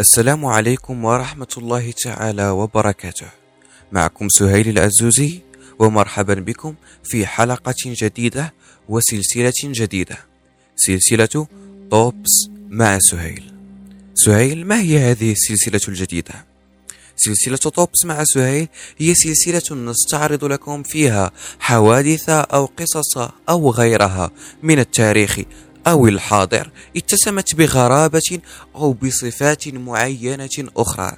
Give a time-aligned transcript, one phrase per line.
[0.00, 3.26] السلام عليكم ورحمة الله تعالى وبركاته.
[3.92, 5.40] معكم سهيل العزوزي
[5.78, 8.54] ومرحبا بكم في حلقة جديدة
[8.88, 10.16] وسلسلة جديدة.
[10.76, 11.46] سلسلة
[11.90, 13.52] توبس مع سهيل.
[14.14, 16.46] سهيل ما هي هذه السلسلة الجديدة؟
[17.16, 18.68] سلسلة توبس مع سهيل
[18.98, 23.18] هي سلسلة نستعرض لكم فيها حوادث أو قصص
[23.48, 24.30] أو غيرها
[24.62, 25.40] من التاريخ
[25.86, 28.40] أو الحاضر اتسمت بغرابة
[28.74, 31.12] أو بصفات معينة أخرى.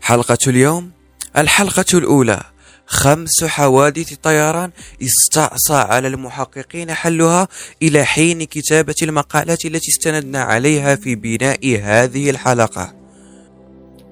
[0.00, 0.90] حلقة اليوم
[1.36, 2.40] الحلقة الأولى
[2.86, 4.70] خمس حوادث طيران
[5.02, 7.48] استعصى على المحققين حلها
[7.82, 12.94] إلى حين كتابة المقالات التي استندنا عليها في بناء هذه الحلقة.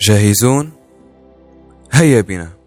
[0.00, 0.72] جاهزون؟
[1.92, 2.59] هيا بنا.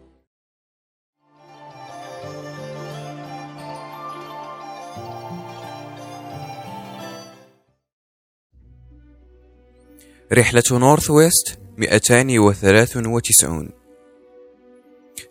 [10.34, 13.70] رحلة نورث ويست 293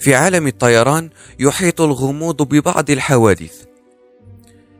[0.00, 3.64] في عالم الطيران يحيط الغموض ببعض الحوادث.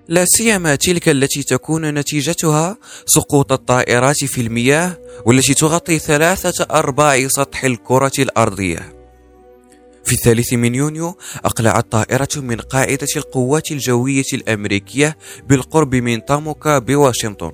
[0.09, 7.65] لا سيما تلك التي تكون نتيجتها سقوط الطائرات في المياه والتي تغطي ثلاثة أرباع سطح
[7.65, 8.93] الكرة الأرضية.
[10.05, 15.17] في الثالث من يونيو أقلعت طائرة من قاعدة القوات الجوية الأمريكية
[15.49, 17.53] بالقرب من تاموكا بواشنطن.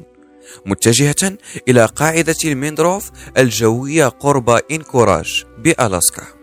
[0.66, 6.38] متجهة إلى قاعدة الميندروف الجوية قرب إنكوراج بألاسكا.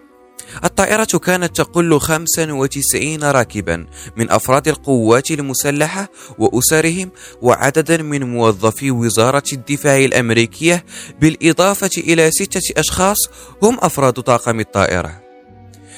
[0.63, 3.85] الطائرة كانت تقل 95 راكبا
[4.17, 10.85] من أفراد القوات المسلحة وأسرهم وعددا من موظفي وزارة الدفاع الأمريكية
[11.21, 13.17] بالإضافة إلى ستة أشخاص
[13.63, 15.21] هم أفراد طاقم الطائرة.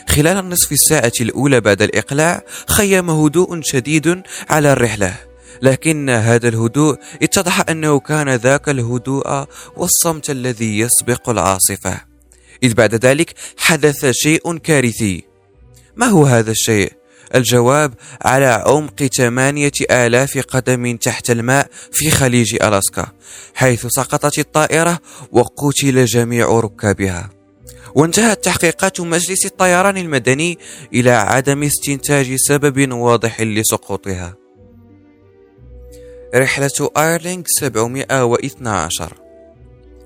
[0.10, 5.27] خلال النصف الساعة الأولى بعد الإقلاع خيم هدوء شديد على الرحلة.
[5.62, 9.46] لكن هذا الهدوء اتضح أنه كان ذاك الهدوء
[9.76, 12.02] والصمت الذي يسبق العاصفة.
[12.64, 15.24] إذ بعد ذلك حدث شيء كارثي.
[15.96, 16.92] ما هو هذا الشيء؟
[17.36, 23.08] الجواب على عمق ثمانية آلاف قدم تحت الماء في خليج ألاسكا
[23.56, 25.00] حيث سقطت الطائرة
[25.32, 27.30] وقتل جميع ركابها.
[27.96, 30.58] وانتهت تحقيقات مجلس الطيران المدني
[30.94, 34.47] إلى عدم استنتاج سبب واضح لسقوطها.
[36.36, 39.14] رحلة إير لينغوس 712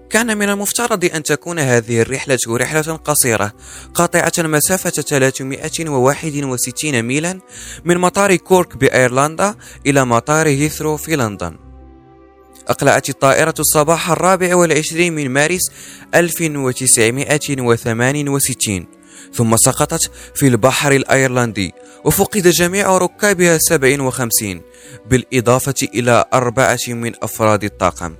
[0.09, 3.53] كان من المفترض أن تكون هذه الرحلة رحلة قصيرة
[3.93, 7.39] قاطعة مسافة 361 ميلا
[7.85, 9.55] من مطار كورك بأيرلندا
[9.85, 11.57] إلى مطار هيثرو في لندن.
[12.67, 15.71] أقلعت الطائرة الصباح الرابع والعشرين من مارس
[16.15, 18.87] 1968
[19.33, 24.61] ثم سقطت في البحر الأيرلندي وفقد جميع ركابها 57
[25.09, 28.15] بالإضافة إلى أربعة من أفراد الطاقم.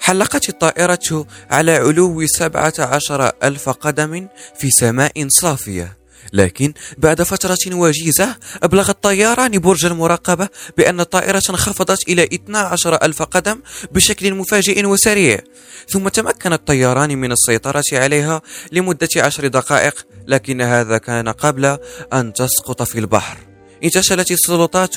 [0.00, 5.99] حلقت الطائرة على علو 17 ألف قدم في سماء صافية.
[6.32, 13.60] لكن بعد فترة وجيزة أبلغ الطياران برج المراقبة بأن الطائرة انخفضت إلى 12 ألف قدم
[13.92, 15.40] بشكل مفاجئ وسريع.
[15.88, 18.42] ثم تمكن الطياران من السيطرة عليها
[18.72, 21.78] لمدة عشر دقائق لكن هذا كان قبل
[22.12, 23.36] أن تسقط في البحر.
[23.84, 24.94] انتشلت السلطات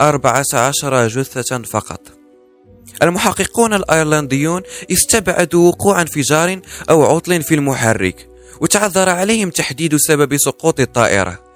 [0.00, 2.00] 14 جثة فقط.
[3.02, 6.60] المحققون الأيرلنديون استبعدوا وقوع انفجار
[6.90, 8.35] أو عطل في المحرك.
[8.60, 11.46] وتعذر عليهم تحديد سبب سقوط الطائرة.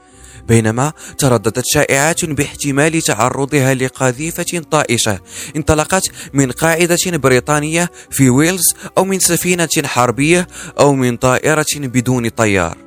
[0.49, 5.21] بينما ترددت شائعات باحتمال تعرضها لقذيفة طائشة
[5.57, 10.47] انطلقت من قاعدة بريطانية في ويلز أو من سفينة حربية
[10.81, 12.79] أو من طائرة بدون طيار.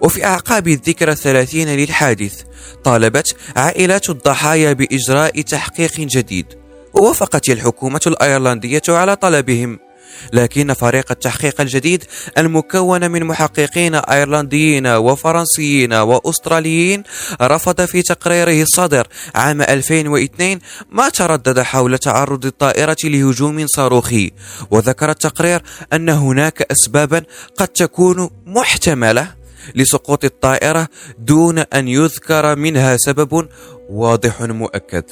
[0.00, 2.42] وفي أعقاب الذكرى الثلاثين للحادث
[2.84, 6.46] طالبت عائلات الضحايا بإجراء تحقيق جديد.
[6.94, 9.85] ووافقت الحكومة الأيرلندية على طلبهم.
[10.32, 12.04] لكن فريق التحقيق الجديد
[12.38, 17.02] المكون من محققين أيرلنديين وفرنسيين وأستراليين
[17.42, 20.58] رفض في تقريره الصادر عام 2002
[20.90, 24.32] ما تردد حول تعرض الطائرة لهجوم صاروخي
[24.70, 25.62] وذكر التقرير
[25.92, 27.22] أن هناك اسبابا
[27.56, 29.34] قد تكون محتملة
[29.74, 30.88] لسقوط الطائرة
[31.18, 33.48] دون أن يذكر منها سبب
[33.90, 35.04] واضح مؤكد.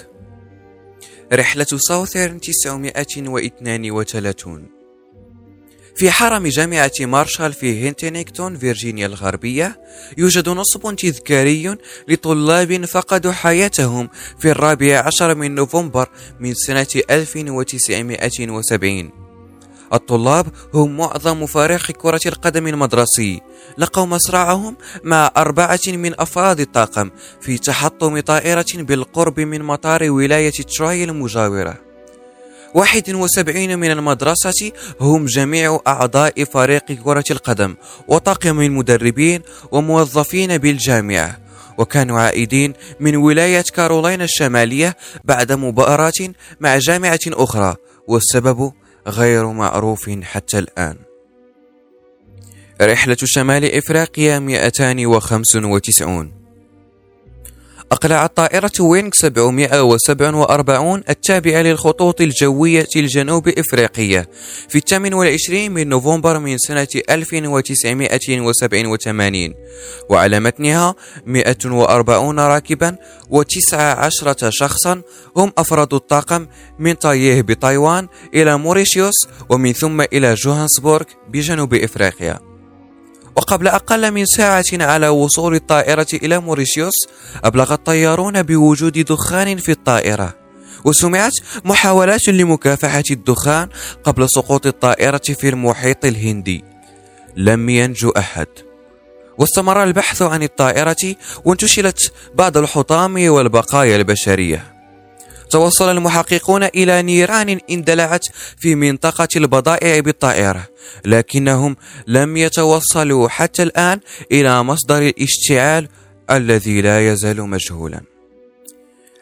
[1.32, 4.74] رحلة ساوثرن 932
[5.96, 9.81] في حرم جامعة مارشال في هنتينغتون فيرجينيا الغربية
[10.19, 11.76] يوجد نصب تذكاري
[12.08, 14.08] لطلاب فقدوا حياتهم
[14.38, 16.08] في الرابع عشر من نوفمبر
[16.41, 19.25] من سنة 1970
[19.93, 23.40] الطلاب هم معظم فريق كرة القدم المدرسي.
[23.79, 31.05] لقوا مصرعهم مع أربعة من أفراد الطاقم في تحطم طائرة بالقرب من مطار ولاية تروي
[31.05, 31.94] المجاورة.
[32.75, 37.75] 71 من المدرسة هم جميع أعضاء فريق كرة القدم
[38.09, 39.43] وطاقم المدربين
[39.73, 41.38] وموظفين بالجامعة
[41.79, 46.12] وكانوا عائدين من ولاية كارولاينا الشمالية بعد مباراة
[46.61, 47.76] مع جامعة أخرى
[48.09, 48.73] والسبب
[49.06, 50.97] غير معروف حتى الآن.
[52.82, 56.44] رحلة شمال إفريقيا 295
[57.94, 64.29] أقلعت طائرة وينغ 747 التابعة للخطوط الجوية الجنوب إفريقية
[64.69, 69.55] في الثامن والعشرين من نوفمبر من سنة 1987
[70.11, 70.94] وعلى متنها
[71.26, 72.96] 140 راكبا
[73.31, 75.02] و19 شخصا
[75.37, 76.47] هم أفراد الطاقم
[76.79, 82.54] من تايبيه بتايوان إلى موريشيوس ومن ثم إلى جوهانسبورغ بجنوب إفريقيا.
[83.37, 86.95] وقبل أقل من ساعة على وصول الطائرة إلى موريشيوس
[87.45, 90.35] أبلغ الطيارون بوجود دخان في الطائرة
[90.85, 91.33] وسمعت
[91.65, 93.69] محاولات لمكافحة الدخان
[94.05, 96.65] قبل سقوط الطائرة في المحيط الهندي.
[97.37, 98.47] لم ينجو أحد.
[99.39, 104.74] واستمر البحث عن الطائرة وانتشلت بعض الحطام والبقايا البشرية.
[105.50, 108.26] توصل المحققون إلى نيران اندلعت
[108.58, 110.69] في منطقة البضائع بالطائرة
[111.05, 111.76] لكنهم
[112.06, 114.00] لم يتوصلوا حتى الآن
[114.32, 115.88] إلى مصدر الاشتعال
[116.31, 118.00] الذي لا يزال مجهولا.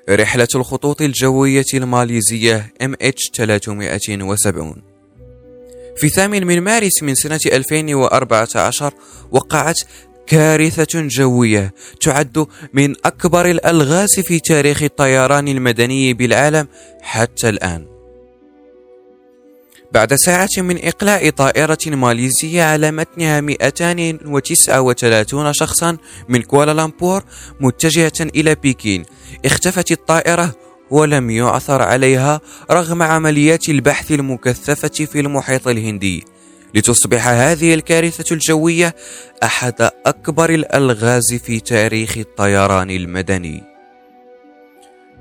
[0.08, 4.92] رحلة الخطوط الجوية الماليزية MH370
[5.96, 8.92] في ثامن من مارس من سنة 2014
[9.30, 9.80] وقعت
[10.26, 16.68] كارثة جوية تعد من أكبر الألغاز في تاريخ الطيران المدني بالعالم
[17.02, 17.92] حتى الآن.
[19.92, 25.96] بعد ساعة من إقلاع طائرة ماليزية على متنها 239 شخصا
[26.28, 27.22] من كوالالمبور
[27.60, 29.04] متجهة إلى بكين
[29.44, 30.54] اختفت الطائرة
[30.90, 32.40] ولم يعثر عليها
[32.70, 36.24] رغم عمليات البحث المكثفة في المحيط الهندي.
[36.74, 38.94] لتصبح هذه الكارثة الجوية
[39.42, 43.64] أحد أكبر الألغاز في تاريخ الطيران المدني.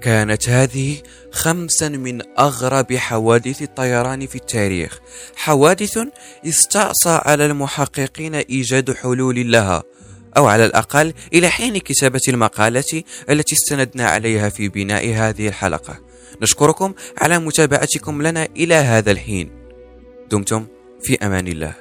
[0.01, 0.97] كانت هذه
[1.31, 4.99] خمسا من أغرب حوادث الطيران في التاريخ،
[5.35, 5.99] حوادث
[6.45, 9.83] استعصى على المحققين إيجاد حلول لها،
[10.37, 15.99] أو على الأقل إلى حين كتابة المقالة التي استندنا عليها في بناء هذه الحلقة.
[16.41, 19.51] نشكركم على متابعتكم لنا إلى هذا الحين.
[20.31, 20.67] دمتم
[21.03, 21.80] في أمان الله.